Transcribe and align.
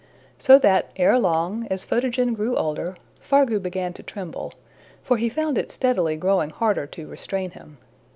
So 0.39 0.57
that, 0.57 0.89
ere 0.95 1.19
long, 1.19 1.67
as 1.69 1.85
Photogen 1.85 2.33
grew 2.33 2.55
older, 2.57 2.95
Fargu 3.21 3.59
began 3.59 3.93
to 3.93 4.01
tremble, 4.01 4.51
for 5.03 5.17
he 5.17 5.29
found 5.29 5.59
it 5.59 5.69
steadily 5.69 6.15
growing 6.15 6.49
harder 6.49 6.87
to 6.87 7.05
restrain 7.07 7.51
him. 7.51 7.77